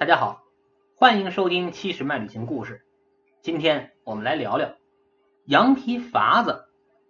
[0.00, 0.46] 大家好，
[0.94, 2.86] 欢迎收听七十迈旅行故事。
[3.42, 4.72] 今天我们来聊聊
[5.44, 6.64] 羊皮筏子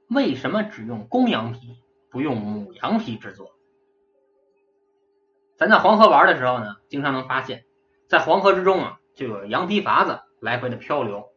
[0.08, 1.78] 为什么只用公羊皮，
[2.10, 3.54] 不用母羊皮制作。
[5.56, 7.64] 咱在黄河玩的时候呢，经常能发现，
[8.08, 11.28] 在黄河之中啊，就有羊皮筏子来回的漂流。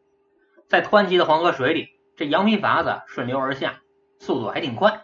[0.67, 3.83] 在湍急的黄河水里，这羊皮筏子顺流而下，
[4.17, 5.03] 速度还挺快。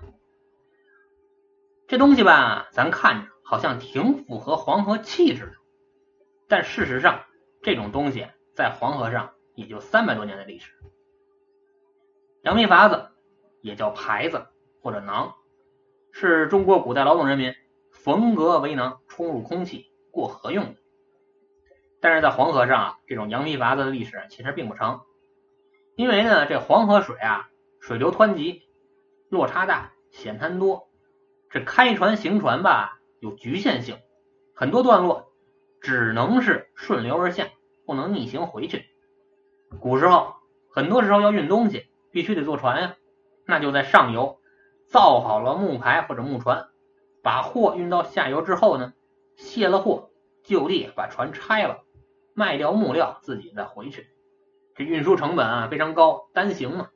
[1.85, 5.53] 这东西吧，咱看着好像挺符合黄河气质的，
[6.49, 7.23] 但事实上，
[7.61, 10.73] 这种东西在黄河上也就三百多年的历史。
[12.41, 13.09] 羊皮筏子
[13.61, 14.47] 也叫牌子
[14.81, 15.35] 或者囊，
[16.11, 17.53] 是中国古代劳动人民
[17.91, 20.75] 缝革为囊充入空气过河用的。
[22.01, 25.05] 但是在黄河上啊，这种羊皮筏子的历史其实并不长，
[25.95, 28.63] 因为呢，这黄河水啊，水流湍急，
[29.29, 30.89] 落差大，险滩多。
[31.51, 33.99] 这开船行船吧，有局限性，
[34.55, 35.28] 很多段落
[35.89, 37.47] 只能是顺流而下，
[37.83, 38.85] 不能逆行回去。
[39.79, 40.35] 古时候，
[40.69, 42.95] 很多时候要运东西，必须得坐船呀，
[43.47, 44.37] 那就在上游
[44.85, 46.67] 造好了木排或者木船，
[47.23, 48.93] 把货运到下游之后呢，
[49.35, 50.11] 卸了货，
[50.43, 51.79] 就地把船拆了，
[52.35, 54.09] 卖掉木料，自己再回去。
[54.75, 56.89] 这运输成本啊非常高，单行嘛。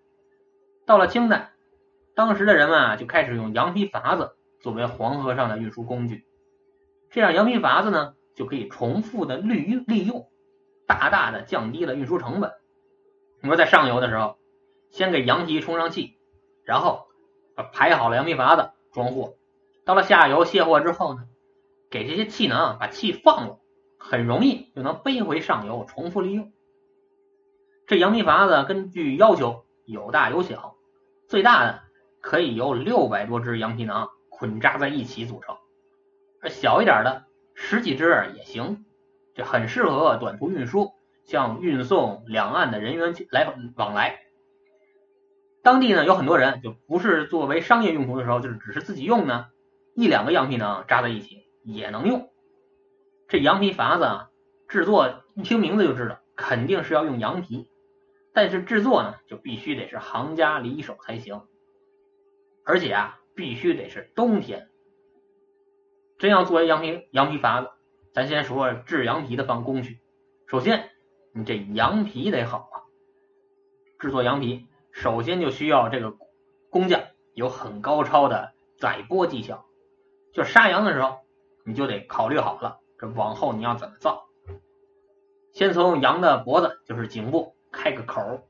[0.86, 1.54] 到了清代，
[2.14, 4.36] 当时的人们啊就开始用羊皮筏子。
[4.60, 6.28] 作为黄河上的运输工具，
[7.10, 10.30] 这样羊皮筏子呢就可以重复的利用利用，
[10.88, 12.52] 大大的降低了运输成本。
[13.42, 14.38] 你说在上游的时候，
[14.90, 16.18] 先给羊皮充上气，
[16.64, 17.08] 然后
[17.72, 19.36] 排好了羊皮筏子装货，
[19.86, 21.26] 到了下游卸货之后呢，
[21.90, 23.60] 给这些气囊把气放了，
[23.98, 26.52] 很容易就能背回上游重复利用。
[27.88, 30.76] 这羊皮筏子根据要求有大有小，
[31.28, 31.82] 最大的
[32.22, 34.10] 可以由六百多只羊皮囊。
[34.36, 35.56] 捆扎在一起组成，
[36.42, 38.86] 而小一点的十几只也行，
[39.36, 40.92] 这很适合短途运输，
[41.24, 44.20] 像运送两岸的人员来往来。
[45.62, 49.48] 当地呢有很多人就不是作为商业用途的时候，就是只是自己用呢，
[49.96, 52.30] 一两个羊皮呢扎在一起也能用。
[53.28, 54.30] 这羊皮筏子啊，
[54.68, 57.70] 制作一听名字就知道肯定是要用羊皮，
[58.34, 61.42] 但是制作呢就必须得是行家里手才行，
[62.66, 63.20] 而且啊。
[63.36, 64.70] 必须得是冬天，
[66.18, 67.72] 真要做羊皮羊皮筏子，
[68.14, 70.00] 咱先说说制羊皮的方工序。
[70.48, 70.90] 首先，
[71.34, 72.76] 你这羊皮得好啊。
[74.00, 76.16] 制作羊皮，首先就需要这个
[76.70, 77.02] 工匠
[77.34, 79.66] 有很高超的宰剥技巧。
[80.34, 81.20] 就杀羊的时候，
[81.66, 84.28] 你就得考虑好了，这往后你要怎么造。
[85.52, 88.42] 先从羊的脖子，就是颈部开个口，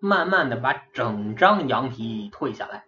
[0.00, 2.84] 慢慢的把整张羊皮退下来。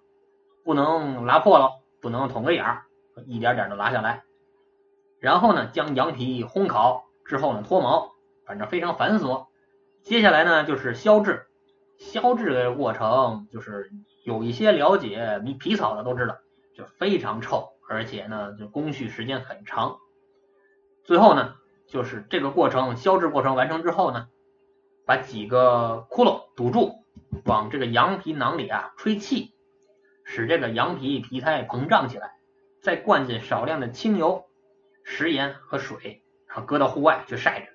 [0.65, 2.85] 不能拉破了，不能捅个眼儿，
[3.27, 4.25] 一点点的拉下来。
[5.19, 8.13] 然后呢，将羊皮烘烤之后呢，脱毛，
[8.47, 9.47] 反正非常繁琐。
[10.03, 11.47] 接下来呢，就是消制。
[11.99, 13.91] 消制的过程就是
[14.25, 16.39] 有一些了解皮皮草的都知道，
[16.75, 19.99] 就非常臭，而且呢，就工序时间很长。
[21.05, 21.57] 最后呢，
[21.87, 24.29] 就是这个过程消制过程完成之后呢，
[25.05, 26.95] 把几个窟窿堵住，
[27.45, 29.53] 往这个羊皮囊里啊吹气。
[30.23, 32.31] 使这个羊皮皮胎膨胀起来，
[32.81, 34.47] 再灌进少量的清油、
[35.05, 37.67] 食盐和水，然后搁到户外去晒着。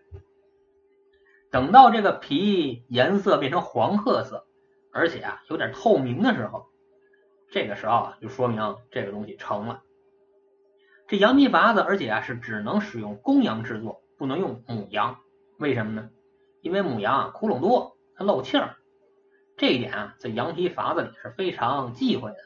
[1.51, 4.45] 等到这个皮颜色变成黄褐色，
[4.91, 6.67] 而且啊有点透明的时候，
[7.49, 9.83] 这个时候啊就说明这个东西成了。
[11.07, 15.19] 这羊皮筏子，而且啊是只能使用公羊制作，不能用母羊。
[15.57, 16.09] 为什么呢？
[16.61, 18.75] 因为母羊啊窟窿多，它漏气儿。
[19.55, 22.37] 这一点啊，在羊皮筏子里是非常忌讳的。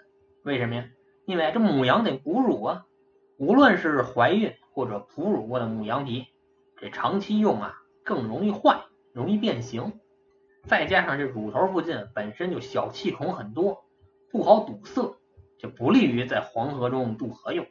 [0.44, 0.90] 为什么呀？
[1.30, 2.86] 因为这母羊得哺乳啊，
[3.38, 6.26] 无论是怀孕或者哺乳过的母羊皮，
[6.82, 9.94] 这长期用啊更容易坏，容易变形。
[10.66, 13.84] 再加上这乳头附近本身就小气孔很多，
[14.32, 15.18] 不好堵塞，
[15.60, 17.68] 就不利于在黄河中渡河用。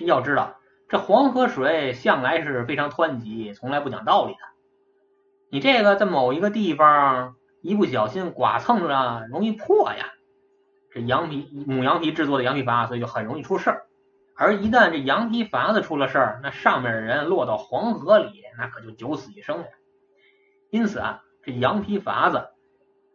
[0.00, 0.56] 要知道，
[0.88, 4.40] 这黄河水向来是非常湍急，从来不讲道理的。
[5.48, 7.36] 你这个在某一个地方。
[7.62, 10.14] 一不小心剐蹭了，容易破呀。
[10.90, 13.86] 这羊皮母羊皮制作的羊皮筏，所以就很容易出事儿。
[14.34, 19.66] 而一旦这羊皮筏子出了事儿，那上面的人落到黄河里，那可就九死一生了。
[20.70, 22.48] 因此啊，这羊皮筏子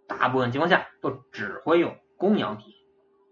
[0.08, 2.76] 大部分情况下都只会用公羊皮。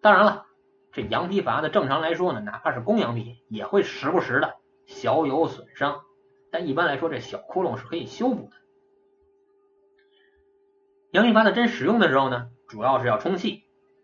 [0.01, 0.45] 当然了，
[0.92, 4.56] 这羊皮筏子正常来说呢，哪怕是公羊皮，也会时不时的
[4.86, 6.01] 小有损伤。
[6.51, 8.56] 但一般来说，这小窟窿是可以修补的。
[11.12, 13.63] 羊皮筏子真使用的时候呢，主要是要充气，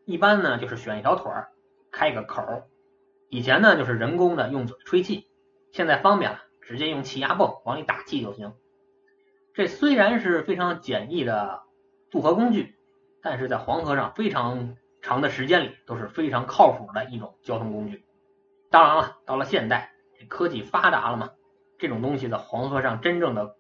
[0.10, 1.50] 一般呢就是选一条腿儿，
[1.92, 2.44] 开个口。
[3.30, 5.30] 以前呢就是人工的用嘴吹气，
[5.72, 8.56] 现在方便了，直接用气压泵往里打气就行。
[9.54, 11.62] 这虽然是非常简易的
[12.10, 12.74] 渡河工具，
[13.22, 18.04] 但是在黄河上非常长的时间里都是非常靠谱的一种交通工具。
[18.72, 19.92] 当然了，到了现代，
[20.28, 21.30] 科技发达了嘛，
[21.78, 23.56] 这种东西在黄河上真正的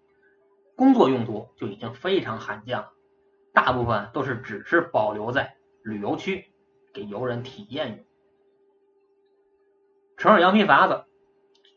[0.75, 2.91] 工作用途就已经非常罕见了，
[3.53, 5.57] 大部分都是只是保留在
[5.89, 6.45] 旅游区
[6.93, 8.05] 给游人体验用。
[10.17, 11.05] 乘着羊皮筏子，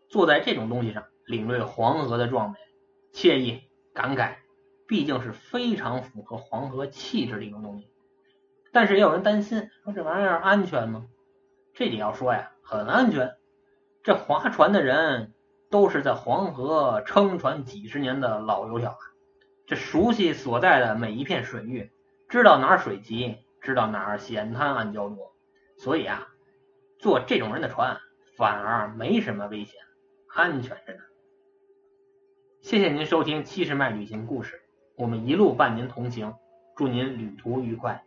[0.09, 2.59] 坐在这种东西上，领略黄河的壮美，
[3.13, 3.63] 惬意
[3.95, 4.37] 感慨，
[4.87, 7.89] 毕竟是非常符合黄河气质的一种东西。
[8.73, 11.07] 但是也有人担心，说这玩意儿安全吗？
[11.75, 13.37] 这里要说呀，很安全。
[14.03, 15.33] 这划船的人
[15.71, 18.99] 都是在黄河撑船几十年的老油条啊，
[19.67, 21.93] 这熟悉所在的每一片水域，
[22.29, 25.33] 知道哪儿水急，知道哪儿险滩暗礁多，
[25.79, 26.29] 所以啊，
[26.99, 27.97] 坐这种人的船。
[28.39, 29.79] 反而没什么危险，
[30.35, 31.01] 安全着呢。
[32.63, 34.63] 谢谢您收听七十迈旅行故事，
[34.97, 36.35] 我们一路伴您同行，
[36.75, 38.03] 祝您旅途愉快。